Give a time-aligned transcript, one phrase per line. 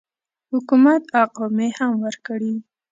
[0.51, 2.53] حکومت اقامې هم ورکړي.